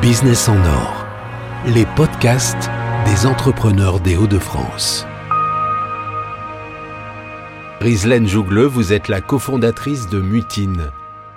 Business 0.00 0.48
en 0.48 0.56
or, 0.56 1.06
les 1.66 1.86
podcasts 1.94 2.70
des 3.06 3.26
entrepreneurs 3.26 4.00
des 4.00 4.16
Hauts-de-France. 4.16 5.06
Rislaine 7.80 8.26
Jougleux, 8.26 8.66
vous 8.66 8.92
êtes 8.92 9.08
la 9.08 9.20
cofondatrice 9.20 10.08
de 10.08 10.20
Mutine. 10.20 10.90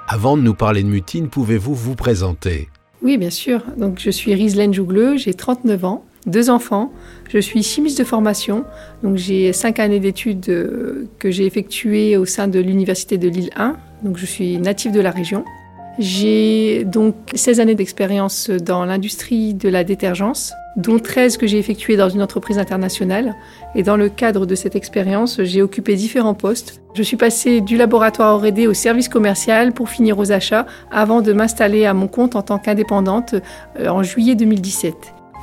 Avant 0.07 0.37
de 0.37 0.41
nous 0.41 0.55
parler 0.55 0.81
de 0.81 0.87
Mutine, 0.87 1.29
pouvez-vous 1.29 1.75
vous 1.75 1.95
présenter? 1.95 2.69
Oui, 3.03 3.17
bien 3.17 3.29
sûr. 3.29 3.61
Donc, 3.77 3.99
je 3.99 4.09
suis 4.09 4.33
Rislaine 4.33 4.73
Jougleux, 4.73 5.17
j'ai 5.17 5.33
39 5.33 5.85
ans, 5.85 6.05
deux 6.25 6.49
enfants. 6.49 6.91
Je 7.29 7.37
suis 7.37 7.61
chimiste 7.61 7.99
de 7.99 8.03
formation. 8.03 8.65
Donc, 9.03 9.17
j'ai 9.17 9.53
cinq 9.53 9.79
années 9.79 9.99
d'études 9.99 10.49
euh, 10.49 11.07
que 11.19 11.29
j'ai 11.29 11.45
effectuées 11.45 12.17
au 12.17 12.25
sein 12.25 12.47
de 12.47 12.59
l'Université 12.59 13.17
de 13.17 13.29
Lille 13.29 13.51
1. 13.55 13.75
Donc, 14.03 14.17
je 14.17 14.25
suis 14.25 14.57
native 14.57 14.91
de 14.91 15.01
la 15.01 15.11
région. 15.11 15.45
J'ai 15.97 16.83
donc 16.83 17.15
16 17.33 17.59
années 17.61 17.75
d'expérience 17.75 18.49
dans 18.49 18.83
l'industrie 18.83 19.53
de 19.53 19.69
la 19.69 19.85
détergence, 19.85 20.51
dont 20.75 20.99
13 20.99 21.37
que 21.37 21.47
j'ai 21.47 21.57
effectuées 21.57 21.95
dans 21.95 22.09
une 22.09 22.21
entreprise 22.21 22.57
internationale. 22.57 23.33
Et 23.75 23.83
dans 23.83 23.95
le 23.95 24.09
cadre 24.09 24.45
de 24.45 24.55
cette 24.55 24.75
expérience, 24.75 25.41
j'ai 25.43 25.61
occupé 25.61 25.95
différents 25.95 26.33
postes. 26.33 26.81
Je 26.95 27.03
suis 27.03 27.15
passée 27.15 27.61
du 27.61 27.77
laboratoire 27.77 28.41
R&D 28.41 28.67
au 28.67 28.73
service 28.73 29.07
commercial 29.07 29.71
pour 29.71 29.89
finir 29.89 30.19
aux 30.19 30.33
achats 30.33 30.65
avant 30.91 31.21
de 31.21 31.31
m'installer 31.31 31.85
à 31.85 31.93
mon 31.93 32.07
compte 32.07 32.35
en 32.35 32.41
tant 32.41 32.57
qu'indépendante 32.57 33.35
euh, 33.79 33.87
en 33.87 34.03
juillet 34.03 34.35
2017. 34.35 34.93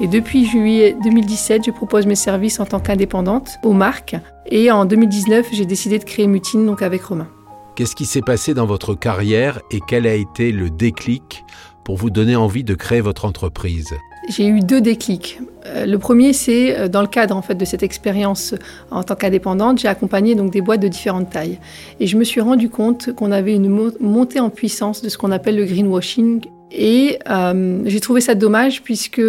Et 0.00 0.06
depuis 0.06 0.46
juillet 0.46 0.96
2017, 1.02 1.64
je 1.66 1.70
propose 1.70 2.06
mes 2.06 2.14
services 2.14 2.60
en 2.60 2.66
tant 2.66 2.80
qu'indépendante 2.80 3.58
aux 3.62 3.72
marques. 3.72 4.16
Et 4.46 4.70
en 4.70 4.84
2019, 4.84 5.46
j'ai 5.52 5.66
décidé 5.66 5.98
de 5.98 6.04
créer 6.04 6.26
Mutine 6.26 6.66
donc 6.66 6.82
avec 6.82 7.02
Romain. 7.02 7.28
Qu'est-ce 7.74 7.96
qui 7.96 8.04
s'est 8.04 8.20
passé 8.20 8.52
dans 8.52 8.66
votre 8.66 8.94
carrière 8.94 9.60
et 9.70 9.80
quel 9.88 10.06
a 10.06 10.12
été 10.12 10.52
le 10.52 10.68
déclic 10.68 11.42
pour 11.84 11.96
vous 11.96 12.10
donner 12.10 12.36
envie 12.36 12.64
de 12.64 12.74
créer 12.74 13.00
votre 13.00 13.24
entreprise? 13.24 13.88
J'ai 14.28 14.46
eu 14.46 14.60
deux 14.60 14.82
déclics. 14.82 15.40
Euh, 15.64 15.86
le 15.86 15.98
premier, 15.98 16.34
c'est 16.34 16.78
euh, 16.78 16.88
dans 16.88 17.00
le 17.00 17.08
cadre 17.08 17.34
en 17.34 17.40
fait 17.40 17.54
de 17.54 17.64
cette 17.64 17.82
expérience 17.82 18.54
en 18.90 19.02
tant 19.02 19.14
qu'indépendante, 19.14 19.78
j'ai 19.78 19.88
accompagné 19.88 20.34
donc 20.34 20.52
des 20.52 20.60
boîtes 20.60 20.80
de 20.80 20.88
différentes 20.88 21.30
tailles, 21.30 21.58
et 21.98 22.06
je 22.06 22.18
me 22.18 22.24
suis 22.24 22.42
rendu 22.42 22.68
compte 22.68 23.14
qu'on 23.14 23.32
avait 23.32 23.54
une 23.54 23.68
montée 24.00 24.38
en 24.38 24.50
puissance 24.50 25.00
de 25.00 25.08
ce 25.08 25.16
qu'on 25.16 25.32
appelle 25.32 25.56
le 25.56 25.64
greenwashing, 25.64 26.44
et 26.70 27.18
euh, 27.30 27.82
j'ai 27.86 28.00
trouvé 28.00 28.20
ça 28.20 28.34
dommage 28.34 28.82
puisque 28.82 29.22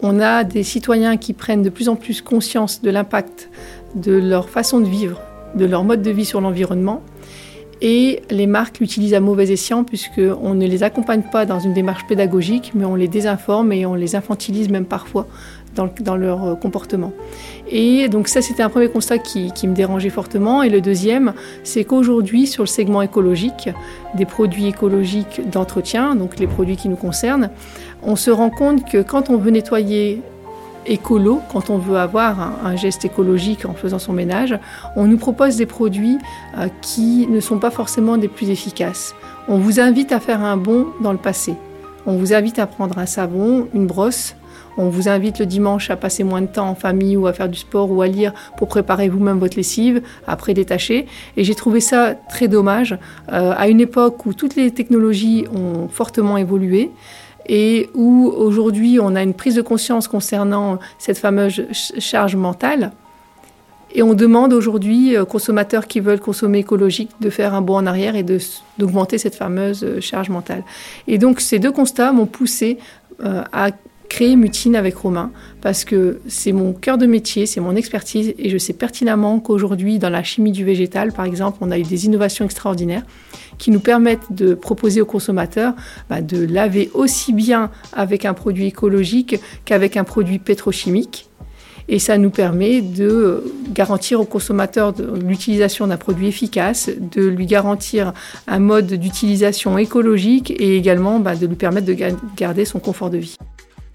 on 0.00 0.20
a 0.20 0.44
des 0.44 0.62
citoyens 0.62 1.16
qui 1.16 1.32
prennent 1.32 1.62
de 1.62 1.70
plus 1.70 1.88
en 1.88 1.96
plus 1.96 2.22
conscience 2.22 2.80
de 2.80 2.90
l'impact 2.90 3.50
de 3.96 4.12
leur 4.12 4.48
façon 4.48 4.80
de 4.80 4.86
vivre, 4.86 5.20
de 5.56 5.64
leur 5.64 5.84
mode 5.84 6.02
de 6.02 6.10
vie 6.10 6.24
sur 6.24 6.40
l'environnement, 6.40 7.02
et 7.82 8.22
les 8.30 8.46
marques 8.46 8.78
l'utilisent 8.78 9.14
à 9.14 9.20
mauvais 9.20 9.50
escient 9.50 9.84
puisqu'on 9.84 10.54
ne 10.54 10.66
les 10.66 10.82
accompagne 10.82 11.22
pas 11.30 11.44
dans 11.44 11.60
une 11.60 11.74
démarche 11.74 12.06
pédagogique, 12.06 12.72
mais 12.74 12.84
on 12.84 12.94
les 12.94 13.08
désinforme 13.08 13.72
et 13.72 13.84
on 13.86 13.94
les 13.94 14.16
infantilise 14.16 14.68
même 14.70 14.86
parfois 14.86 15.26
dans, 16.00 16.16
leur 16.16 16.44
euh, 16.44 16.54
comportement. 16.54 17.12
Et 17.70 18.08
donc 18.08 18.28
ça, 18.28 18.40
c'était 18.40 18.62
un 18.62 18.70
premier 18.70 18.88
constat 18.88 19.18
qui, 19.18 19.52
qui, 19.52 19.68
me 19.68 19.74
dérangeait 19.74 20.10
fortement. 20.10 20.62
Et 20.62 20.70
le 20.70 20.80
deuxième, 20.80 21.34
c'est 21.64 21.84
qu'aujourd'hui, 21.84 22.46
sur 22.46 22.62
le 22.62 22.68
segment 22.68 23.02
écologique, 23.02 23.68
des 24.14 24.24
produits 24.24 24.68
écologiques 24.68 25.42
d'entretien, 25.50 26.14
donc 26.14 26.38
les 26.38 26.46
produits 26.46 26.76
qui 26.76 26.88
nous 26.88 26.96
concernent, 26.96 27.50
on 28.02 28.16
se 28.16 28.30
rend 28.30 28.50
compte 28.50 28.88
que 28.90 29.02
quand 29.02 29.28
on 29.28 29.36
veut 29.36 29.50
nettoyer 29.50 30.22
écolo, 30.86 31.40
quand 31.50 31.70
on 31.70 31.78
veut 31.78 31.96
avoir 31.96 32.40
un, 32.64 32.76
geste 32.76 33.04
écologique 33.04 33.64
en 33.64 33.74
faisant 33.74 33.98
son 33.98 34.12
ménage, 34.12 34.58
on 34.96 35.06
nous 35.06 35.16
propose 35.16 35.56
des 35.56 35.66
produits 35.66 36.18
euh, 36.58 36.68
qui 36.82 37.26
ne 37.26 37.40
sont 37.40 37.58
pas 37.58 37.70
forcément 37.70 38.16
des 38.16 38.28
plus 38.28 38.50
efficaces. 38.50 39.14
On 39.48 39.58
vous 39.58 39.80
invite 39.80 40.12
à 40.12 40.20
faire 40.20 40.42
un 40.42 40.56
bond 40.56 40.88
dans 41.00 41.12
le 41.12 41.18
passé. 41.18 41.54
On 42.06 42.16
vous 42.16 42.34
invite 42.34 42.58
à 42.58 42.66
prendre 42.66 42.98
un 42.98 43.06
savon, 43.06 43.68
une 43.74 43.86
brosse. 43.86 44.36
On 44.78 44.88
vous 44.88 45.08
invite 45.08 45.38
le 45.38 45.46
dimanche 45.46 45.90
à 45.90 45.96
passer 45.96 46.22
moins 46.22 46.42
de 46.42 46.46
temps 46.46 46.68
en 46.68 46.74
famille 46.74 47.16
ou 47.16 47.26
à 47.26 47.32
faire 47.32 47.48
du 47.48 47.58
sport 47.58 47.90
ou 47.90 48.02
à 48.02 48.06
lire 48.06 48.32
pour 48.58 48.68
préparer 48.68 49.08
vous-même 49.08 49.38
votre 49.38 49.56
lessive, 49.56 50.02
après 50.26 50.52
détacher. 50.52 51.06
Et 51.36 51.44
j'ai 51.44 51.54
trouvé 51.54 51.80
ça 51.80 52.14
très 52.28 52.46
dommage 52.46 52.98
euh, 53.32 53.54
à 53.56 53.68
une 53.68 53.80
époque 53.80 54.26
où 54.26 54.34
toutes 54.34 54.54
les 54.54 54.70
technologies 54.70 55.46
ont 55.54 55.88
fortement 55.88 56.36
évolué 56.36 56.90
et 57.48 57.88
où 57.94 58.32
aujourd'hui 58.34 58.98
on 59.00 59.14
a 59.14 59.22
une 59.22 59.34
prise 59.34 59.54
de 59.54 59.62
conscience 59.62 60.08
concernant 60.08 60.78
cette 60.98 61.18
fameuse 61.18 61.64
charge 61.72 62.36
mentale. 62.36 62.92
Et 63.94 64.02
on 64.02 64.14
demande 64.14 64.52
aujourd'hui 64.52 65.16
aux 65.16 65.26
consommateurs 65.26 65.86
qui 65.86 66.00
veulent 66.00 66.20
consommer 66.20 66.58
écologique 66.58 67.10
de 67.20 67.30
faire 67.30 67.54
un 67.54 67.62
bond 67.62 67.76
en 67.76 67.86
arrière 67.86 68.14
et 68.16 68.24
d'augmenter 68.78 69.16
cette 69.16 69.34
fameuse 69.34 69.84
euh, 69.84 70.00
charge 70.00 70.28
mentale. 70.28 70.64
Et 71.06 71.18
donc 71.18 71.40
ces 71.40 71.58
deux 71.58 71.72
constats 71.72 72.12
m'ont 72.12 72.26
poussé 72.26 72.78
euh, 73.24 73.42
à 73.52 73.70
créer 74.16 74.34
Mutine 74.34 74.76
avec 74.76 74.96
Romain 74.96 75.30
parce 75.60 75.84
que 75.84 76.20
c'est 76.26 76.52
mon 76.52 76.72
cœur 76.72 76.96
de 76.96 77.04
métier, 77.04 77.44
c'est 77.44 77.60
mon 77.60 77.76
expertise 77.76 78.32
et 78.38 78.48
je 78.48 78.56
sais 78.56 78.72
pertinemment 78.72 79.40
qu'aujourd'hui 79.40 79.98
dans 79.98 80.08
la 80.08 80.22
chimie 80.22 80.52
du 80.52 80.64
végétal 80.64 81.12
par 81.12 81.26
exemple 81.26 81.58
on 81.60 81.70
a 81.70 81.78
eu 81.78 81.82
des 81.82 82.06
innovations 82.06 82.46
extraordinaires 82.46 83.02
qui 83.58 83.70
nous 83.70 83.78
permettent 83.78 84.32
de 84.32 84.54
proposer 84.54 85.02
aux 85.02 85.06
consommateurs 85.06 85.74
bah, 86.08 86.22
de 86.22 86.46
laver 86.46 86.90
aussi 86.94 87.34
bien 87.34 87.70
avec 87.92 88.24
un 88.24 88.32
produit 88.32 88.68
écologique 88.68 89.38
qu'avec 89.66 89.98
un 89.98 90.04
produit 90.04 90.38
pétrochimique. 90.38 91.28
Et 91.88 91.98
ça 91.98 92.16
nous 92.16 92.30
permet 92.30 92.80
de 92.80 93.44
garantir 93.74 94.18
au 94.18 94.24
consommateur 94.24 94.94
l'utilisation 95.28 95.88
d'un 95.88 95.98
produit 95.98 96.26
efficace, 96.26 96.88
de 97.12 97.26
lui 97.26 97.44
garantir 97.44 98.14
un 98.48 98.60
mode 98.60 98.94
d'utilisation 98.94 99.76
écologique 99.76 100.50
et 100.50 100.78
également 100.78 101.20
bah, 101.20 101.36
de 101.36 101.46
lui 101.46 101.54
permettre 101.54 101.86
de 101.86 101.96
garder 102.34 102.64
son 102.64 102.78
confort 102.78 103.10
de 103.10 103.18
vie. 103.18 103.36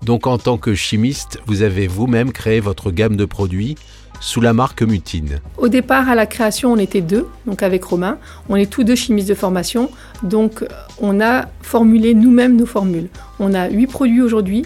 Donc 0.04 0.26
en 0.26 0.38
tant 0.38 0.58
que 0.58 0.74
chimiste, 0.74 1.40
vous 1.46 1.62
avez 1.62 1.88
vous-même 1.88 2.32
créé 2.32 2.60
votre 2.60 2.92
gamme 2.92 3.16
de 3.16 3.26
produits 3.26 3.76
sous 4.20 4.42
la 4.42 4.54
marque 4.54 4.82
Mutine 4.82 5.40
Au 5.58 5.68
départ, 5.68 6.10
à 6.10 6.16
la 6.16 6.26
création, 6.26 6.72
on 6.72 6.78
était 6.78 7.02
deux, 7.02 7.28
donc 7.46 7.64
avec 7.64 7.84
Romain. 7.84 8.18
On 8.50 8.56
est 8.56 8.70
tous 8.70 8.84
deux 8.84 8.96
chimistes 8.96 9.30
de 9.30 9.34
formation, 9.34 9.90
donc 10.24 10.64
on 11.00 11.22
a 11.22 11.48
formulé 11.62 12.14
nous-mêmes 12.14 12.56
nos 12.56 12.66
formules. 12.66 13.10
On 13.40 13.54
a 13.54 13.70
huit 13.70 13.88
produits 13.88 14.22
aujourd'hui 14.22 14.66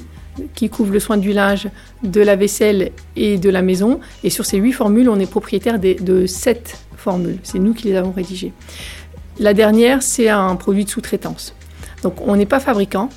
qui 0.53 0.69
couvrent 0.69 0.91
le 0.91 1.00
soin 1.00 1.18
du 1.18 1.31
linge, 1.31 1.69
de 2.03 2.22
la 2.22 2.35
vaisselle 2.35 2.91
et 3.16 3.38
de 3.38 3.50
la 3.50 3.62
maison. 3.62 4.00
Et 4.23 4.29
sur 4.29 4.46
ces 4.46 4.57
huit 4.57 4.73
formules, 4.73 5.09
on 5.09 5.19
est 5.19 5.29
propriétaire 5.29 5.79
de 5.79 6.25
sept 6.25 6.78
formules. 6.97 7.40
C'est 7.44 7.59
nous 7.59 7.73
qui 7.73 7.88
les 7.88 7.96
avons 7.96 8.12
rédigées. 8.12 8.52
La 9.40 9.53
dernière, 9.53 10.02
c'est 10.02 10.29
un 10.29 10.56
produit 10.56 10.85
de 10.85 10.90
sous-traitance. 10.90 11.56
Donc 12.03 12.16
on 12.25 12.35
n'est 12.35 12.46
pas 12.46 12.59
fabricant, 12.59 13.09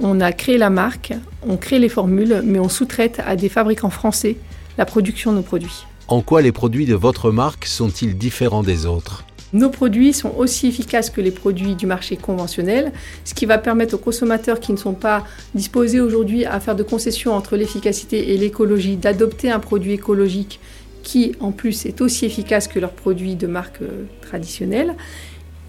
on 0.00 0.20
a 0.20 0.32
créé 0.32 0.58
la 0.58 0.70
marque, 0.70 1.12
on 1.46 1.56
crée 1.56 1.78
les 1.78 1.88
formules, 1.88 2.42
mais 2.44 2.58
on 2.58 2.68
sous-traite 2.68 3.20
à 3.26 3.36
des 3.36 3.48
fabricants 3.48 3.90
français 3.90 4.36
la 4.78 4.86
production 4.86 5.32
de 5.32 5.36
nos 5.36 5.42
produits. 5.42 5.84
En 6.08 6.22
quoi 6.22 6.42
les 6.42 6.52
produits 6.52 6.86
de 6.86 6.94
votre 6.94 7.30
marque 7.30 7.66
sont-ils 7.66 8.16
différents 8.16 8.62
des 8.62 8.86
autres? 8.86 9.24
Nos 9.52 9.68
produits 9.68 10.12
sont 10.12 10.32
aussi 10.36 10.68
efficaces 10.68 11.10
que 11.10 11.20
les 11.20 11.32
produits 11.32 11.74
du 11.74 11.86
marché 11.86 12.16
conventionnel, 12.16 12.92
ce 13.24 13.34
qui 13.34 13.46
va 13.46 13.58
permettre 13.58 13.94
aux 13.94 13.98
consommateurs 13.98 14.60
qui 14.60 14.72
ne 14.72 14.76
sont 14.76 14.92
pas 14.92 15.24
disposés 15.54 16.00
aujourd'hui 16.00 16.44
à 16.44 16.60
faire 16.60 16.76
de 16.76 16.84
concessions 16.84 17.34
entre 17.34 17.56
l'efficacité 17.56 18.32
et 18.32 18.36
l'écologie 18.36 18.96
d'adopter 18.96 19.50
un 19.50 19.58
produit 19.58 19.92
écologique 19.92 20.60
qui 21.02 21.32
en 21.40 21.50
plus 21.50 21.86
est 21.86 22.00
aussi 22.00 22.26
efficace 22.26 22.68
que 22.68 22.78
leurs 22.78 22.92
produits 22.92 23.34
de 23.34 23.46
marque 23.46 23.82
euh, 23.82 24.04
traditionnelle. 24.20 24.94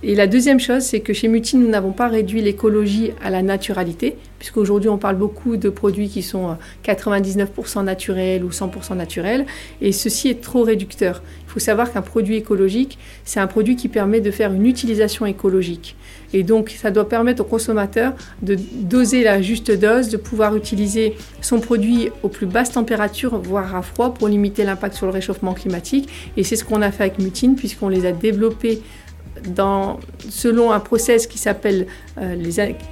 Et 0.03 0.15
la 0.15 0.25
deuxième 0.25 0.59
chose, 0.59 0.81
c'est 0.81 1.01
que 1.01 1.13
chez 1.13 1.27
Mutine, 1.27 1.61
nous 1.61 1.69
n'avons 1.69 1.91
pas 1.91 2.07
réduit 2.07 2.41
l'écologie 2.41 3.11
à 3.23 3.29
la 3.29 3.43
naturalité, 3.43 4.17
puisqu'aujourd'hui, 4.39 4.89
on 4.89 4.97
parle 4.97 5.15
beaucoup 5.15 5.57
de 5.57 5.69
produits 5.69 6.09
qui 6.09 6.23
sont 6.23 6.57
99% 6.83 7.45
euh, 7.79 7.83
naturels 7.83 8.43
ou 8.43 8.49
100% 8.49 8.95
naturels, 8.95 9.45
et 9.79 9.91
ceci 9.91 10.29
est 10.29 10.41
trop 10.41 10.63
réducteur. 10.63 11.21
Il 11.45 11.51
faut 11.51 11.59
savoir 11.59 11.93
qu'un 11.93 12.01
produit 12.01 12.35
écologique, 12.35 12.97
c'est 13.25 13.39
un 13.39 13.45
produit 13.45 13.75
qui 13.75 13.89
permet 13.89 14.21
de 14.21 14.31
faire 14.31 14.51
une 14.51 14.65
utilisation 14.65 15.27
écologique. 15.27 15.95
Et 16.33 16.41
donc, 16.41 16.71
ça 16.71 16.89
doit 16.89 17.07
permettre 17.07 17.43
au 17.43 17.45
consommateur 17.45 18.13
de 18.41 18.55
doser 18.55 19.23
la 19.23 19.39
juste 19.43 19.69
dose, 19.69 20.09
de 20.09 20.17
pouvoir 20.17 20.55
utiliser 20.55 21.15
son 21.41 21.59
produit 21.59 22.09
aux 22.23 22.29
plus 22.29 22.47
basses 22.47 22.71
températures, 22.71 23.37
voire 23.37 23.75
à 23.75 23.83
froid, 23.83 24.15
pour 24.15 24.29
limiter 24.29 24.63
l'impact 24.63 24.95
sur 24.95 25.05
le 25.05 25.11
réchauffement 25.11 25.53
climatique. 25.53 26.09
Et 26.37 26.43
c'est 26.43 26.55
ce 26.55 26.63
qu'on 26.63 26.81
a 26.81 26.91
fait 26.91 27.03
avec 27.03 27.19
Mutine, 27.19 27.55
puisqu'on 27.55 27.89
les 27.89 28.07
a 28.07 28.13
développés 28.13 28.81
selon 30.29 30.71
un 30.71 30.79
process 30.79 31.27
qui 31.27 31.37
s'appelle 31.37 31.87
euh, 32.17 32.35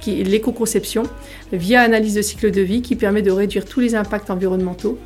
l'éco-conception, 0.06 1.04
via 1.52 1.82
analyse 1.82 2.14
de 2.14 2.22
cycle 2.22 2.50
de 2.50 2.60
vie 2.60 2.82
qui 2.82 2.96
permet 2.96 3.22
de 3.22 3.30
réduire 3.30 3.64
tous 3.64 3.80
les 3.80 3.94
impacts 3.94 4.30
environnementaux 4.30 4.98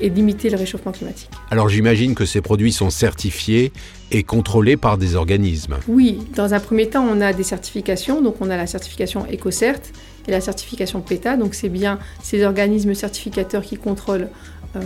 et 0.00 0.08
limiter 0.08 0.50
le 0.50 0.56
réchauffement 0.56 0.92
climatique. 0.92 1.30
Alors 1.50 1.68
j'imagine 1.68 2.14
que 2.14 2.24
ces 2.24 2.40
produits 2.40 2.72
sont 2.72 2.90
certifiés 2.90 3.72
et 4.10 4.22
contrôlés 4.22 4.76
par 4.76 4.98
des 4.98 5.16
organismes. 5.16 5.76
Oui, 5.88 6.18
dans 6.34 6.54
un 6.54 6.60
premier 6.60 6.88
temps, 6.88 7.06
on 7.10 7.20
a 7.20 7.32
des 7.32 7.42
certifications. 7.42 8.22
Donc 8.22 8.36
on 8.40 8.50
a 8.50 8.56
la 8.56 8.66
certification 8.66 9.26
EcoCert 9.32 9.80
et 10.26 10.30
la 10.30 10.40
certification 10.40 11.00
PETA. 11.00 11.36
Donc 11.36 11.54
c'est 11.54 11.68
bien 11.68 11.98
ces 12.22 12.44
organismes 12.44 12.94
certificateurs 12.94 13.62
qui 13.62 13.76
contrôlent 13.76 14.28
euh, 14.76 14.80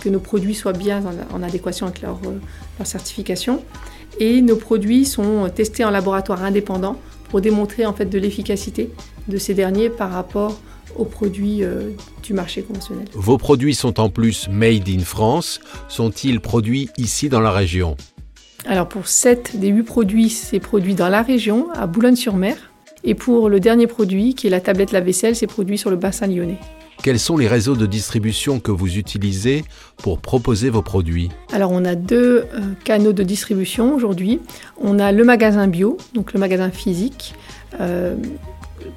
que 0.00 0.08
nos 0.08 0.20
produits 0.20 0.54
soient 0.54 0.72
bien 0.72 1.02
en, 1.32 1.42
adéquation 1.42 1.86
avec 1.86 2.02
leur, 2.02 2.16
euh, 2.24 2.38
leur 2.78 2.86
certification 2.86 3.62
et 4.18 4.40
nos 4.42 4.56
produits 4.56 5.04
sont 5.04 5.48
testés 5.54 5.84
en 5.84 5.90
laboratoire 5.90 6.42
indépendant 6.42 6.96
pour 7.28 7.40
démontrer 7.40 7.86
en 7.86 7.92
fait 7.92 8.06
de 8.06 8.18
l'efficacité 8.18 8.90
de 9.28 9.38
ces 9.38 9.54
derniers 9.54 9.88
par 9.88 10.10
rapport 10.10 10.60
aux 10.96 11.04
produits 11.04 11.62
euh, 11.62 11.90
du 12.22 12.34
marché 12.34 12.62
conventionnel. 12.62 13.06
Vos 13.14 13.38
produits 13.38 13.74
sont 13.74 14.00
en 14.00 14.10
plus 14.10 14.48
made 14.48 14.88
in 14.88 15.00
France. 15.00 15.60
Sont-ils 15.88 16.40
produits 16.40 16.88
ici 16.98 17.28
dans 17.28 17.40
la 17.40 17.52
région? 17.52 17.96
Alors 18.66 18.88
pour 18.88 19.06
7 19.06 19.58
des 19.58 19.68
8 19.68 19.84
produits, 19.84 20.28
c'est 20.28 20.60
produit 20.60 20.94
dans 20.94 21.08
la 21.08 21.22
région, 21.22 21.70
à 21.72 21.86
Boulogne-sur-Mer. 21.86 22.56
Et 23.04 23.14
pour 23.14 23.48
le 23.48 23.60
dernier 23.60 23.86
produit, 23.86 24.34
qui 24.34 24.48
est 24.48 24.50
la 24.50 24.60
tablette 24.60 24.92
lave-vaisselle, 24.92 25.34
c'est 25.34 25.46
produit 25.46 25.78
sur 25.78 25.90
le 25.90 25.96
bassin 25.96 26.26
lyonnais. 26.26 26.58
Quels 27.02 27.18
sont 27.18 27.38
les 27.38 27.48
réseaux 27.48 27.76
de 27.76 27.86
distribution 27.86 28.60
que 28.60 28.70
vous 28.70 28.98
utilisez 28.98 29.64
pour 29.96 30.18
proposer 30.18 30.68
vos 30.68 30.82
produits 30.82 31.30
Alors 31.50 31.72
on 31.72 31.86
a 31.86 31.94
deux 31.94 32.44
euh, 32.54 32.60
canaux 32.84 33.14
de 33.14 33.22
distribution 33.22 33.94
aujourd'hui. 33.94 34.40
On 34.78 34.98
a 34.98 35.10
le 35.10 35.24
magasin 35.24 35.66
bio, 35.66 35.96
donc 36.14 36.34
le 36.34 36.40
magasin 36.40 36.70
physique, 36.70 37.34
euh, 37.80 38.16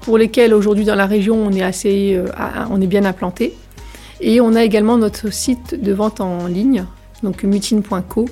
pour 0.01 0.17
lesquels 0.17 0.53
aujourd'hui 0.53 0.83
dans 0.83 0.95
la 0.95 1.05
région 1.05 1.35
on 1.37 1.51
est, 1.51 1.61
assez, 1.61 2.15
euh, 2.15 2.27
on 2.69 2.81
est 2.81 2.87
bien 2.87 3.05
implanté. 3.05 3.53
Et 4.19 4.41
on 4.41 4.53
a 4.53 4.63
également 4.63 4.97
notre 4.97 5.31
site 5.31 5.81
de 5.81 5.93
vente 5.93 6.19
en 6.19 6.47
ligne, 6.47 6.85
donc 7.23 7.43
mutine.co, 7.43 8.25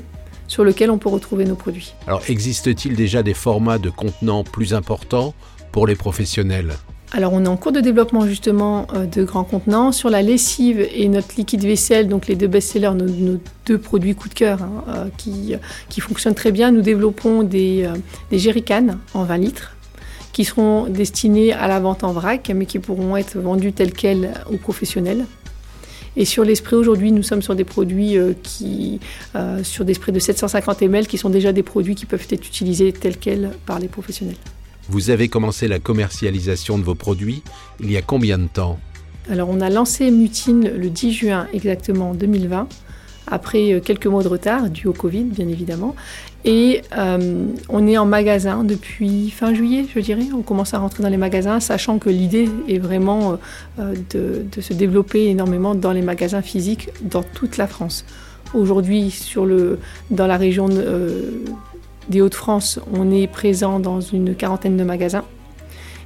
sur 0.48 0.66
lequel 0.66 0.92
on 0.92 0.98
peut 0.98 1.10
retrouver 1.10 1.46
nos 1.46 1.56
produits. 1.56 1.94
Alors 2.08 2.24
existe-t-il 2.28 2.98
déjà 2.98 3.24
des 3.24 3.34
formats 3.34 3.78
de 3.78 3.90
contenants 3.90 4.44
plus 4.44 4.74
importants 4.74 5.34
pour 5.72 5.88
les 5.88 5.96
professionnels? 5.96 6.74
Alors 7.14 7.34
on 7.34 7.44
est 7.44 7.48
en 7.50 7.58
cours 7.58 7.74
de 7.74 7.82
développement 7.82 8.26
justement 8.26 8.88
euh, 8.94 9.06
de 9.06 9.24
grands 9.24 9.44
contenants. 9.44 9.92
Sur 9.92 10.10
la 10.10 10.22
lessive 10.22 10.80
et 10.94 11.10
notre 11.10 11.36
liquide 11.36 11.64
vaisselle, 11.64 12.08
donc 12.08 12.28
les 12.28 12.36
deux 12.36 12.48
best-sellers, 12.48 12.94
nos, 12.94 13.38
deux 13.66 13.78
produits 13.78 14.16
coup 14.16 14.30
de 14.30 14.34
cœur 14.34 14.62
hein, 14.62 14.84
euh, 14.88 15.06
qui, 15.18 15.56
qui, 15.90 16.00
fonctionnent 16.00 16.36
très 16.36 16.54
bien, 16.54 16.72
nous 16.72 16.82
développons 16.82 17.44
des, 17.44 17.84
euh, 17.84 17.96
des 18.32 18.50
en 19.14 19.24
20 19.26 19.38
litres 19.38 19.76
qui 20.32 20.46
seront 20.46 20.86
destinés 20.86 21.52
à 21.52 21.68
la 21.68 21.82
vente 21.82 22.06
en 22.06 22.14
vrac, 22.14 22.50
mais 22.56 22.66
qui 22.66 22.80
pourront 22.80 23.18
être 23.18 23.38
vendus 23.38 23.74
tels 23.74 23.92
quels 23.92 24.34
aux 24.50 24.56
professionnels. 24.56 25.26
Et 26.16 26.24
sur 26.24 26.46
les 26.46 26.56
sprays, 26.56 26.78
aujourd'hui, 26.78 27.12
nous 27.12 27.24
sommes 27.24 27.42
sur 27.42 27.56
des 27.56 27.66
produits 27.66 28.16
qui, 28.42 29.02
sur 29.64 29.84
des 29.84 29.94
sprays 29.94 30.14
de 30.14 30.20
750 30.20 30.84
ml, 30.84 31.08
qui 31.08 31.18
sont 31.18 31.30
déjà 31.30 31.52
des 31.52 31.64
produits 31.64 31.96
qui 31.96 32.06
peuvent 32.06 32.26
être 32.30 32.48
utilisés 32.48 32.94
tels 32.94 33.18
quels 33.18 33.52
par 33.66 33.80
les 33.80 33.90
professionnels. 33.90 34.38
Vous 34.92 35.10
avez 35.10 35.30
commencé 35.30 35.70
la 35.70 35.80
commercialisation 35.80 36.78
de 36.78 36.84
vos 36.84 36.96
produits 36.96 37.44
il 37.80 37.90
y 37.90 37.96
a 37.96 38.02
combien 38.02 38.38
de 38.38 38.48
temps 38.48 38.78
Alors 39.30 39.48
on 39.50 39.62
a 39.62 39.70
lancé 39.70 40.12
Mutine 40.12 40.70
le 40.70 40.90
10 40.90 41.14
juin 41.14 41.48
exactement 41.54 42.14
2020, 42.14 42.68
après 43.28 43.72
euh, 43.72 43.80
quelques 43.80 44.08
mois 44.08 44.22
de 44.22 44.28
retard 44.28 44.70
dû 44.70 44.88
au 44.88 44.92
Covid 44.92 45.24
bien 45.24 45.48
évidemment. 45.48 45.96
Et 46.44 46.82
euh, 46.98 47.46
on 47.70 47.88
est 47.88 47.98
en 47.98 48.06
magasin 48.06 48.66
depuis 48.66 49.30
fin 49.30 49.54
juillet, 49.54 49.86
je 49.96 50.02
dirais. 50.02 50.26
On 50.36 50.42
commence 50.42 50.74
à 50.74 50.80
rentrer 50.80 51.04
dans 51.04 51.10
les 51.10 51.16
magasins, 51.16 51.62
sachant 51.62 51.98
que 51.98 52.10
l'idée 52.10 52.50
est 52.68 52.80
vraiment 52.80 53.40
euh, 53.80 53.94
de, 54.10 54.46
de, 54.52 54.60
se 54.60 54.74
développer 54.74 55.28
énormément 55.28 55.74
dans 55.74 55.94
les 55.94 56.02
magasins 56.02 56.42
physiques 56.42 56.90
dans 57.02 57.24
toute 57.24 57.56
la 57.56 57.68
France. 57.68 58.04
Aujourd'hui, 58.54 59.18
dans 60.10 60.28
la 60.28 60.36
région 60.36 60.68
des 62.12 62.22
Hauts-de-France, 62.22 62.80
on 62.94 63.12
est 63.12 63.26
présent 63.26 63.80
dans 63.80 64.02
une 64.02 64.36
quarantaine 64.36 64.78
de 64.78 64.84
magasins. 64.84 65.26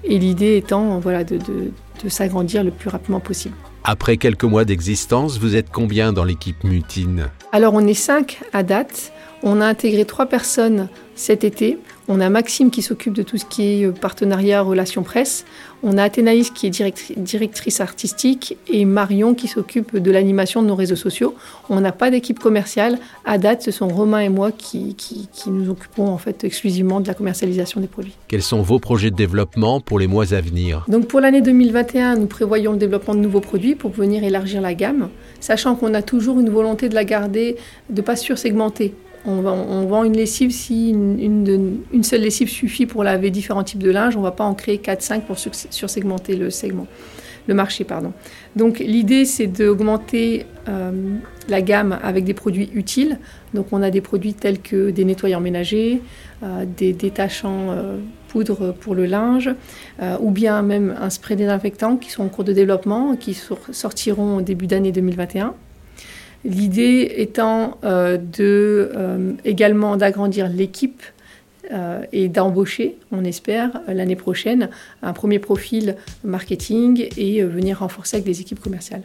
Et 0.06 0.18
l'idée 0.18 0.56
étant 0.56 1.00
voilà, 1.00 1.26
de, 1.26 1.38
de 1.38 2.10
s'agrandir 2.10 2.64
le 2.64 2.72
plus 2.72 2.90
rapidement 2.90 3.20
possible. 3.20 3.56
Après 3.84 4.16
quelques 4.18 4.46
mois 4.46 4.64
d'existence, 4.64 5.38
vous 5.38 5.56
êtes 5.56 5.70
combien 5.70 6.14
dans 6.14 6.24
l'équipe 6.24 6.64
Mutine? 6.64 7.28
Alors 7.52 7.74
on 7.74 7.86
est 7.86 7.94
cinq 7.94 8.40
à 8.54 8.64
date. 8.64 9.12
On 9.44 9.62
a 9.62 9.66
intégré 9.66 10.06
trois 10.06 10.26
personnes 10.26 10.90
cet 11.16 11.44
été. 11.44 11.78
On 12.08 12.20
a 12.20 12.30
Maxime 12.30 12.70
qui 12.70 12.82
s'occupe 12.82 13.14
de 13.14 13.24
tout 13.24 13.38
ce 13.38 13.46
qui 13.46 13.82
est 13.82 13.86
euh, 13.86 13.92
partenariat, 13.92 14.62
relations 14.62 15.02
presse. 15.02 15.46
On 15.82 15.98
a 15.98 16.04
Athénaïs 16.04 16.52
qui 16.52 16.68
est 16.68 17.18
directrice 17.18 17.80
artistique 17.80 18.58
et 18.68 18.86
Marion 18.86 19.34
qui 19.34 19.48
s'occupe 19.48 19.98
de 19.98 20.12
l'animation 20.12 20.62
de 20.62 20.68
nos 20.68 20.76
réseaux 20.76 20.96
sociaux. 20.96 21.36
On 21.70 21.80
n'a 21.80 21.92
pas 21.92 22.12
d'équipe 22.12 22.40
commerciale. 22.40 23.00
À 23.24 23.38
date, 23.38 23.64
ce 23.64 23.72
sont 23.72 23.88
Romain 23.88 24.20
et 24.20 24.30
moi 24.30 24.52
qui, 24.52 24.96
qui, 24.96 25.50
nous 25.50 25.70
occupons 25.70 26.08
en 26.08 26.18
fait 26.18 26.44
exclusivement 26.44 27.00
de 27.00 27.08
la 27.08 27.14
commercialisation 27.14 27.82
des 27.82 27.88
produits. 27.88 28.16
Quels 28.28 28.42
sont 28.42 28.62
vos 28.62 28.80
projets 28.80 29.12
de 29.12 29.16
développement 29.16 29.80
pour 29.80 30.00
les 30.00 30.08
mois 30.08 30.34
à 30.34 30.42
venir? 30.42 30.86
Donc 30.88 31.08
pour 31.08 31.22
l'année 31.22 31.42
2021, 31.42 32.16
nous 32.16 32.28
prévoyons 32.28 32.74
le 32.74 32.78
développement 32.78 33.16
de 33.16 33.20
nouveaux 33.20 33.42
produits 33.42 33.76
pour 33.76 33.92
venir 33.92 34.24
élargir 34.24 34.62
la 34.62 34.74
gamme, 34.74 35.10
sachant 35.40 35.76
qu'on 35.76 35.94
a 35.94 36.02
toujours 36.02 36.40
une 36.40 36.50
volonté 36.50 36.90
de 36.90 36.96
la 36.96 37.06
garder, 37.06 37.58
de 37.90 38.02
pas 38.02 38.16
sursegmenter. 38.16 38.94
On, 39.28 39.86
vend 39.88 40.04
une 40.04 40.16
lessive 40.16 40.52
si 40.52 40.92
une, 40.92 42.04
seule 42.04 42.22
lessive 42.22 42.48
suffit 42.48 42.86
pour 42.86 43.04
laver 43.04 43.32
différents 43.32 43.64
types 43.64 43.82
de 43.82 43.90
linge. 43.90 44.16
On 44.16 44.20
ne 44.20 44.26
va 44.26 44.32
pas 44.32 44.44
en 44.44 44.54
créer 44.54 44.78
4-5 44.78 45.22
pour 45.22 45.38
sursegmenter 45.40 46.36
le 46.36 46.52
segment, 46.52 46.86
le 47.48 47.54
marché. 47.56 47.84
Pardon. 47.84 48.14
Donc 48.56 48.80
l'idée 48.80 49.26
c'est 49.26 49.48
d'augmenter 49.48 50.46
euh, 50.70 50.92
la 51.50 51.62
gamme 51.62 51.98
avec 52.04 52.24
des 52.24 52.36
produits 52.36 52.70
utiles. 52.74 53.18
Donc 53.56 53.68
on 53.72 53.82
a 53.82 53.90
des 53.90 54.02
produits 54.02 54.36
tels 54.36 54.60
que 54.60 54.92
des 54.92 55.06
nettoyants 55.06 55.42
ménagers, 55.42 56.02
euh, 56.44 56.66
des 56.66 56.94
détachants 56.94 57.72
euh, 57.72 57.98
poudre 58.28 58.76
pour 58.80 58.94
le 58.94 59.06
linge, 59.06 59.50
ou 60.20 60.30
bien 60.30 60.62
même 60.62 60.94
un 61.00 61.10
spray 61.10 61.38
désinfectant 61.38 61.96
qui 61.96 62.12
sont 62.12 62.24
en 62.24 62.28
cours 62.28 62.44
de 62.44 62.52
développement, 62.52 63.16
qui 63.16 63.34
sortiront 63.72 64.38
au 64.38 64.42
début 64.42 64.68
d'année 64.68 64.92
2021. 64.92 65.56
L'idée 66.46 67.12
étant 67.18 67.80
euh, 67.84 68.20
euh, 68.40 69.34
également 69.46 69.98
d'agrandir 69.98 70.48
l'équipe 70.48 71.02
euh, 71.74 72.04
et 72.14 72.28
d'embaucher, 72.28 72.98
on 73.12 73.24
espère, 73.24 73.82
l'année 73.88 74.16
prochaine, 74.16 74.70
un 75.02 75.14
premier 75.14 75.40
profil 75.40 75.96
marketing 76.24 77.08
et 77.18 77.42
venir 77.42 77.80
renforcer 77.80 78.18
avec 78.18 78.28
des 78.28 78.42
équipes 78.42 78.60
commerciales. 78.60 79.02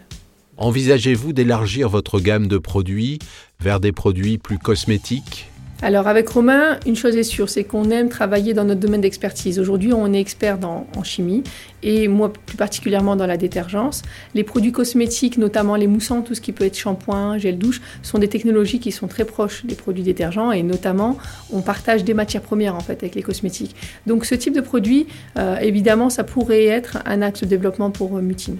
Envisagez-vous 0.58 1.32
d'élargir 1.32 1.88
votre 1.88 2.20
gamme 2.20 2.46
de 2.46 2.58
produits 2.58 3.18
vers 3.58 3.80
des 3.80 3.92
produits 3.92 4.36
plus 4.36 4.58
cosmétiques? 4.58 5.49
Alors 5.82 6.08
avec 6.08 6.28
Romain, 6.28 6.78
une 6.84 6.94
chose 6.94 7.16
est 7.16 7.22
sûre, 7.22 7.48
c'est 7.48 7.64
qu'on 7.64 7.90
aime 7.90 8.10
travailler 8.10 8.52
dans 8.52 8.64
notre 8.64 8.80
domaine 8.80 9.00
d'expertise. 9.00 9.58
Aujourd'hui, 9.58 9.94
on 9.94 10.12
est 10.12 10.20
expert 10.20 10.58
en 10.62 11.02
chimie 11.02 11.42
et 11.82 12.06
moi 12.06 12.30
plus 12.32 12.58
particulièrement 12.58 13.16
dans 13.16 13.26
la 13.26 13.38
détergence. 13.38 14.02
Les 14.34 14.44
produits 14.44 14.72
cosmétiques, 14.72 15.38
notamment 15.38 15.76
les 15.76 15.86
moussants, 15.86 16.20
tout 16.20 16.34
ce 16.34 16.42
qui 16.42 16.52
peut 16.52 16.64
être 16.64 16.76
shampoing, 16.76 17.38
gel 17.38 17.56
douche, 17.56 17.80
sont 18.02 18.18
des 18.18 18.28
technologies 18.28 18.78
qui 18.78 18.92
sont 18.92 19.06
très 19.06 19.24
proches 19.24 19.64
des 19.64 19.74
produits 19.74 20.02
détergents 20.02 20.52
et 20.52 20.62
notamment 20.62 21.16
on 21.50 21.62
partage 21.62 22.04
des 22.04 22.12
matières 22.12 22.42
premières 22.42 22.74
en 22.74 22.80
fait 22.80 23.02
avec 23.02 23.14
les 23.14 23.22
cosmétiques. 23.22 23.74
Donc 24.06 24.26
ce 24.26 24.34
type 24.34 24.54
de 24.54 24.60
produit, 24.60 25.06
euh, 25.38 25.56
évidemment, 25.60 26.10
ça 26.10 26.24
pourrait 26.24 26.64
être 26.64 26.98
un 27.06 27.22
axe 27.22 27.40
de 27.40 27.46
développement 27.46 27.90
pour 27.90 28.18
euh, 28.18 28.20
Mutine. 28.20 28.58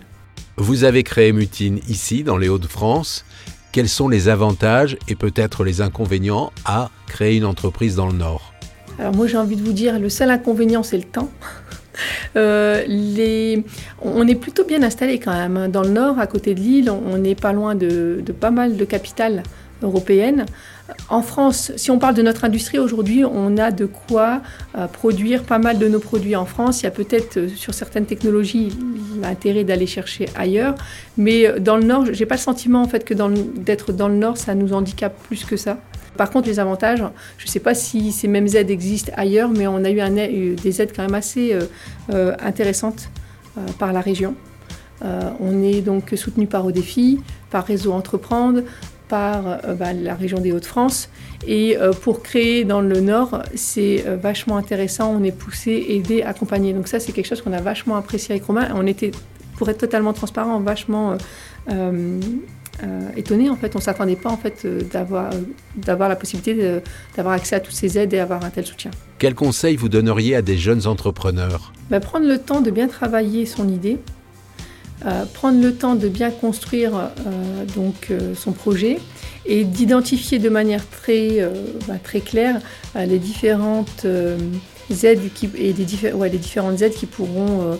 Vous 0.57 0.85
avez 0.85 1.03
créé 1.03 1.33
Mutine 1.33 1.81
ici, 1.89 2.23
dans 2.23 2.39
les 2.39 2.49
Hauts-de-France 2.49 3.25
quels 3.73 3.89
sont 3.89 4.09
les 4.09 4.29
avantages 4.29 4.97
et 5.09 5.15
peut-être 5.15 5.65
les 5.65 5.81
inconvénients 5.81 6.53
à 6.65 6.91
créer 7.07 7.37
une 7.37 7.45
entreprise 7.45 7.97
dans 7.97 8.07
le 8.07 8.15
Nord 8.15 8.53
Alors 8.99 9.15
moi 9.15 9.27
j'ai 9.27 9.37
envie 9.37 9.57
de 9.57 9.62
vous 9.62 9.73
dire, 9.73 9.99
le 9.99 10.09
seul 10.09 10.31
inconvénient 10.31 10.83
c'est 10.83 10.99
le 10.99 11.05
temps. 11.05 11.31
Euh. 12.35 12.87
On 14.00 14.27
est 14.27 14.35
plutôt 14.35 14.65
bien 14.65 14.83
installé 14.83 15.19
quand 15.19 15.35
même. 15.35 15.71
Dans 15.71 15.83
le 15.83 15.91
nord, 15.91 16.19
à 16.19 16.27
côté 16.27 16.55
de 16.55 16.61
Lille, 16.61 16.89
on 16.89 17.19
n'est 17.19 17.35
pas 17.35 17.53
loin 17.53 17.75
de, 17.75 18.23
de, 18.25 18.33
pas 18.33 18.50
mal 18.50 18.79
de 18.79 18.85
capitales 18.87 19.43
européennes. 19.83 20.47
En 21.09 21.23
France, 21.23 21.73
si 21.77 21.91
on 21.91 21.99
parle 21.99 22.15
de 22.15 22.23
notre 22.23 22.45
industrie 22.45 22.79
aujourd'hui, 22.79 23.25
on 23.25 23.57
a 23.59 23.71
de 23.71 23.87
quoi 23.87 24.43
euh, 24.77 24.87
produire 24.87 25.43
pas 25.43 25.59
mal 25.59 25.79
de 25.79 25.89
nos 25.89 25.99
produits 25.99 26.37
en 26.37 26.47
France. 26.47 26.81
Il 26.81 26.85
y 26.85 26.89
a 26.89 26.91
peut-être 26.91 27.37
euh, 27.37 27.49
sur 27.49 27.75
certaines 27.75 28.07
technologies 28.07 28.73
l'intérêt 29.21 29.65
d'aller 29.65 29.87
chercher 29.87 30.27
ailleurs, 30.35 30.75
mais 31.17 31.47
euh, 31.47 31.59
dans 31.59 31.77
le 31.77 31.85
Nord, 31.85 32.07
j'ai 32.13 32.27
pas 32.27 32.37
le 32.37 32.41
sentiment 32.41 32.83
en 32.83 32.89
fait 32.89 33.05
que 33.05 33.15
d'être 33.59 33.93
dans 33.93 34.09
le 34.09 34.17
Nord, 34.17 34.37
ça 34.37 34.55
nous 34.55 34.73
handicape 34.73 35.17
plus 35.25 35.45
que 35.45 35.57
ça. 35.57 35.79
Par 36.17 36.31
contre, 36.31 36.49
les 36.49 36.59
avantages, 36.59 37.03
je 37.39 37.47
ne 37.47 37.51
sais 37.51 37.61
pas 37.61 37.75
si 37.75 38.13
ces 38.13 38.29
mêmes 38.29 38.49
aides 38.55 38.71
existent 38.71 39.13
ailleurs, 39.17 39.51
mais 39.51 39.67
on 39.67 39.85
a 39.85 39.91
eu 39.91 40.55
des 40.57 40.83
aides 40.83 40.93
quand 40.95 41.03
même 41.03 41.15
assez 41.15 41.57
intéressantes 42.11 43.09
par 43.79 43.93
la 43.93 44.01
région. 44.01 44.35
on 45.03 45.63
est 45.63 45.81
donc 45.81 46.13
soutenu 46.17 46.47
par 46.47 46.67
ODEFI, 46.67 47.21
par 47.51 47.65
Réseau 47.65 47.93
Entreprendre, 47.93 48.63
par 49.11 49.47
euh, 49.47 49.75
bah, 49.75 49.93
la 49.93 50.14
région 50.14 50.40
des 50.40 50.52
Hauts-de-France. 50.52 51.11
Et 51.47 51.76
euh, 51.76 51.93
pour 51.93 52.23
créer 52.23 52.64
dans 52.64 52.81
le 52.81 53.00
Nord, 53.00 53.43
c'est 53.55 54.05
euh, 54.07 54.17
vachement 54.17 54.57
intéressant. 54.57 55.14
On 55.21 55.25
est 55.25 55.37
poussé, 55.37 55.85
aidé, 55.90 56.23
accompagné. 56.23 56.73
Donc 56.73 56.88
ça, 56.88 57.00
c'est 57.00 57.12
quelque 57.12 57.26
chose 57.26 57.43
qu'on 57.43 57.52
a 57.52 57.61
vachement 57.61 57.97
apprécié 57.97 58.35
avec 58.35 58.45
Romain. 58.45 58.69
On 58.75 58.87
était, 58.87 59.11
pour 59.57 59.69
être 59.69 59.79
totalement 59.79 60.14
transparent, 60.14 60.61
vachement 60.61 61.19
étonné. 63.17 63.50
En 63.50 63.57
fait, 63.57 63.76
on 63.76 63.81
s'attendait 63.81 64.17
pas 64.17 64.31
en 64.31 64.38
fait 64.38 64.67
d'avoir 64.90 65.31
d'avoir 65.76 66.09
la 66.09 66.17
possibilité 66.17 66.81
d'avoir 67.14 67.35
accès 67.35 67.57
à 67.57 67.61
toutes 67.61 67.75
ces 67.75 67.99
aides 67.99 68.14
et 68.14 68.19
avoir 68.19 68.43
un 68.43 68.49
tel 68.49 68.64
soutien. 68.64 68.90
Quel 69.19 69.35
conseil 69.35 69.76
vous 69.76 69.90
donneriez 69.90 70.35
à 70.35 70.40
des 70.40 70.57
jeunes 70.57 70.87
entrepreneurs? 70.87 71.75
Bah, 71.90 72.00
Prendre 72.00 72.26
le 72.26 72.38
temps 72.38 72.62
de 72.62 72.71
bien 72.71 72.88
travailler 72.88 73.45
son 73.45 73.69
idée, 73.69 73.99
euh, 75.07 75.25
prendre 75.25 75.62
le 75.62 75.75
temps 75.75 75.95
de 75.95 76.09
bien 76.09 76.30
construire 76.30 76.95
euh, 76.95 77.64
donc, 77.75 78.09
euh, 78.11 78.35
son 78.35 78.52
projet 78.52 78.99
et 79.47 79.64
d'identifier 79.64 80.38
de 80.38 80.50
manière 80.50 80.87
très, 80.88 81.42
bah, 81.88 81.95
très 82.02 82.21
claire 82.21 82.61
les 82.95 83.19
différentes 83.19 84.04
aides 85.02 85.33
qui, 85.35 85.49
et 85.57 85.73
des, 85.73 86.12
ouais, 86.12 86.28
les 86.28 86.38
différentes 86.38 86.83
aides 86.83 86.92
qui 86.92 87.07
pourront 87.07 87.78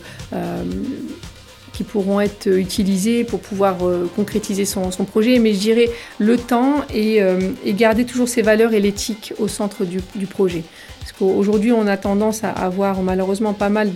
pourront 1.85 2.21
être 2.21 2.47
utilisées 2.47 3.25
pour 3.25 3.41
pouvoir 3.41 3.79
concrétiser 4.17 4.65
son, 4.65 4.91
projet. 5.05 5.39
Mais 5.39 5.55
je 5.55 5.59
dirais 5.59 5.91
le 6.19 6.37
temps 6.37 6.85
et, 6.93 7.21
et 7.65 7.73
garder 7.75 8.05
toujours 8.05 8.29
ses 8.29 8.43
valeurs 8.43 8.73
et 8.73 8.81
l'éthique 8.81 9.33
au 9.39 9.49
centre 9.49 9.85
du, 9.85 10.27
projet. 10.27 10.63
Parce 11.01 11.13
qu'aujourd'hui, 11.13 11.73
on 11.73 11.87
a 11.87 11.97
tendance 11.97 12.45
à 12.45 12.51
avoir 12.51 13.03
malheureusement 13.03 13.53
pas 13.53 13.69
mal 13.69 13.91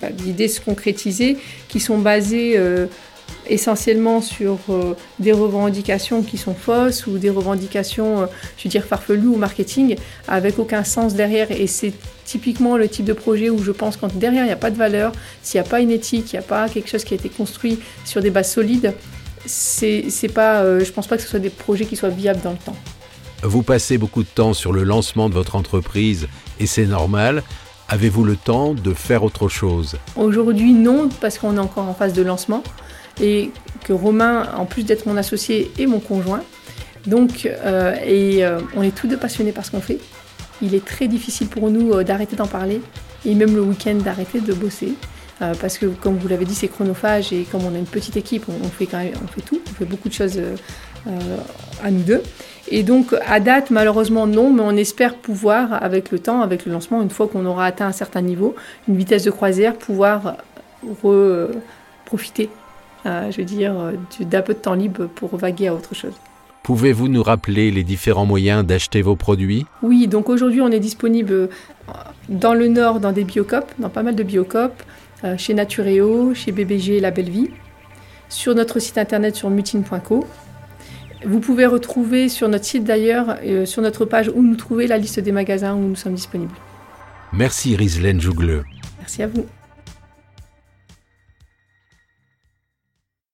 bah, 0.00 0.08
d'idées 0.10 0.48
se 0.48 0.60
concrétiser 0.60 1.36
qui 1.68 1.80
sont 1.80 1.98
basées 1.98 2.54
euh, 2.56 2.86
essentiellement 3.48 4.20
sur 4.20 4.58
euh, 4.70 4.94
des 5.18 5.32
revendications 5.32 6.22
qui 6.22 6.38
sont 6.38 6.54
fausses 6.54 7.06
ou 7.06 7.18
des 7.18 7.30
revendications, 7.30 8.22
euh, 8.22 8.26
je 8.56 8.64
veux 8.64 8.70
dire, 8.70 8.84
farfelues 8.84 9.28
ou 9.28 9.36
marketing, 9.36 9.96
avec 10.28 10.58
aucun 10.58 10.84
sens 10.84 11.14
derrière. 11.14 11.50
Et 11.50 11.66
c'est 11.66 11.92
typiquement 12.26 12.76
le 12.76 12.88
type 12.88 13.06
de 13.06 13.12
projet 13.12 13.48
où 13.48 13.62
je 13.62 13.72
pense 13.72 13.96
quand 13.96 14.14
derrière 14.16 14.42
il 14.42 14.48
n'y 14.48 14.52
a 14.52 14.56
pas 14.56 14.70
de 14.70 14.76
valeur, 14.76 15.12
s'il 15.42 15.60
n'y 15.60 15.66
a 15.66 15.70
pas 15.70 15.80
une 15.80 15.90
éthique, 15.90 16.32
il 16.32 16.36
n'y 16.36 16.40
a 16.40 16.46
pas 16.46 16.68
quelque 16.68 16.90
chose 16.90 17.04
qui 17.04 17.14
a 17.14 17.16
été 17.16 17.28
construit 17.28 17.78
sur 18.04 18.20
des 18.20 18.30
bases 18.30 18.52
solides, 18.52 18.92
c'est, 19.46 20.06
c'est 20.10 20.28
pas, 20.28 20.80
je 20.80 20.90
pense 20.90 21.06
pas 21.06 21.16
que 21.16 21.22
ce 21.22 21.28
soit 21.28 21.38
des 21.38 21.50
projets 21.50 21.86
qui 21.86 21.96
soient 21.96 22.08
viables 22.08 22.40
dans 22.42 22.50
le 22.50 22.58
temps. 22.58 22.76
Vous 23.42 23.62
passez 23.62 23.96
beaucoup 23.96 24.22
de 24.22 24.28
temps 24.28 24.54
sur 24.54 24.72
le 24.72 24.82
lancement 24.82 25.28
de 25.28 25.34
votre 25.34 25.56
entreprise 25.56 26.26
et 26.58 26.66
c'est 26.66 26.86
normal. 26.86 27.42
Avez-vous 27.88 28.24
le 28.24 28.34
temps 28.34 28.74
de 28.74 28.92
faire 28.92 29.22
autre 29.22 29.48
chose? 29.48 29.96
Aujourd'hui, 30.16 30.72
non, 30.72 31.08
parce 31.20 31.38
qu'on 31.38 31.56
est 31.56 31.60
encore 31.60 31.88
en 31.88 31.94
phase 31.94 32.12
de 32.12 32.22
lancement 32.22 32.64
et 33.20 33.50
que 33.84 33.92
Romain, 33.92 34.48
en 34.56 34.64
plus 34.64 34.82
d'être 34.82 35.06
mon 35.06 35.16
associé, 35.16 35.70
est 35.78 35.86
mon 35.86 36.00
conjoint. 36.00 36.42
Donc, 37.06 37.46
euh, 37.46 37.94
et 38.04 38.44
euh, 38.44 38.58
on 38.74 38.82
est 38.82 38.94
tous 38.94 39.06
deux 39.06 39.16
passionnés 39.16 39.52
par 39.52 39.64
ce 39.64 39.70
qu'on 39.70 39.80
fait. 39.80 40.00
Il 40.62 40.74
est 40.74 40.84
très 40.84 41.08
difficile 41.08 41.48
pour 41.48 41.70
nous 41.70 41.92
euh, 41.92 42.04
d'arrêter 42.04 42.36
d'en 42.36 42.46
parler 42.46 42.80
et 43.24 43.34
même 43.34 43.54
le 43.54 43.62
week-end 43.62 43.94
d'arrêter 43.94 44.40
de 44.40 44.52
bosser. 44.52 44.94
parce 45.60 45.76
que, 45.76 45.86
comme 45.86 46.16
vous 46.16 46.28
l'avez 46.28 46.44
dit, 46.44 46.54
c'est 46.54 46.68
chronophage 46.68 47.32
et 47.32 47.42
comme 47.42 47.64
on 47.64 47.74
a 47.74 47.78
une 47.78 47.84
petite 47.84 48.16
équipe, 48.16 48.46
on, 48.48 48.68
fait 48.68 48.86
tout, 48.86 49.60
on 49.68 49.74
fait 49.74 49.84
beaucoup 49.84 50.08
de 50.08 50.14
choses 50.14 50.40
à 51.84 51.90
nous 51.90 52.02
deux. 52.02 52.22
Et 52.68 52.82
donc, 52.82 53.14
à 53.26 53.40
date, 53.40 53.70
malheureusement, 53.70 54.26
non, 54.26 54.52
mais 54.52 54.62
on 54.62 54.76
espère 54.76 55.16
pouvoir, 55.16 55.82
avec 55.82 56.10
le 56.10 56.20
temps, 56.20 56.40
avec 56.40 56.64
le 56.66 56.72
lancement, 56.72 57.02
une 57.02 57.10
fois 57.10 57.26
qu'on 57.28 57.44
aura 57.44 57.66
atteint 57.66 57.86
un 57.86 57.92
certain 57.92 58.22
niveau, 58.22 58.54
une 58.88 58.96
vitesse 58.96 59.24
de 59.24 59.30
croisière, 59.30 59.74
pouvoir 59.74 60.36
profiter, 62.04 62.48
euh, 63.04 63.30
je 63.30 63.38
veux 63.38 63.44
dire, 63.44 63.74
d'un 64.20 64.42
peu 64.42 64.54
de 64.54 64.58
temps 64.58 64.74
libre 64.74 65.06
pour 65.06 65.36
vaguer 65.36 65.68
à 65.68 65.74
autre 65.74 65.94
chose. 65.94 66.14
Pouvez-vous 66.66 67.06
nous 67.06 67.22
rappeler 67.22 67.70
les 67.70 67.84
différents 67.84 68.26
moyens 68.26 68.66
d'acheter 68.66 69.00
vos 69.00 69.14
produits? 69.14 69.66
Oui, 69.84 70.08
donc 70.08 70.28
aujourd'hui, 70.28 70.60
on 70.60 70.68
est 70.72 70.80
disponible 70.80 71.48
dans 72.28 72.54
le 72.54 72.66
Nord, 72.66 72.98
dans 72.98 73.12
des 73.12 73.22
biocopes, 73.22 73.70
dans 73.78 73.88
pas 73.88 74.02
mal 74.02 74.16
de 74.16 74.24
biocopes, 74.24 74.82
euh, 75.22 75.36
chez 75.38 75.54
Natureo, 75.54 76.34
chez 76.34 76.50
BBG 76.50 76.98
La 76.98 77.12
Belle 77.12 77.30
Vie, 77.30 77.50
sur 78.28 78.52
notre 78.56 78.80
site 78.80 78.98
internet 78.98 79.36
sur 79.36 79.48
mutine.co 79.48 80.26
vous 81.24 81.38
pouvez 81.38 81.66
retrouver 81.66 82.28
sur 82.28 82.48
notre 82.48 82.64
site 82.64 82.82
d'ailleurs, 82.82 83.36
euh, 83.44 83.64
sur 83.64 83.80
notre 83.80 84.04
page 84.04 84.28
où 84.34 84.42
nous 84.42 84.56
trouver 84.56 84.88
la 84.88 84.98
liste 84.98 85.20
des 85.20 85.32
magasins 85.32 85.74
où 85.74 85.80
nous 85.80 85.96
sommes 85.96 86.14
disponibles. 86.14 86.54
Merci 87.32 87.76
Rislaine 87.76 88.20
Jougleux. 88.20 88.64
Merci 88.98 89.22
à 89.22 89.28
vous. 89.28 89.46